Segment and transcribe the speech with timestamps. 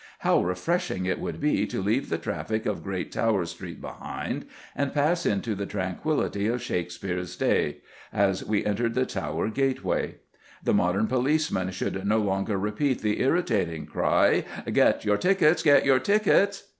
[0.21, 4.95] How refreshing it would be to leave the traffic of Great Tower Street behind and
[4.95, 10.15] pass into the tranquillity of Shakespeare's day, as we entered the Tower gateway.
[10.63, 14.43] The modern policeman should no longer repeat the irritating cry,
[14.73, 15.61] "Get your tickets!
[15.61, 16.63] Get your tickets!"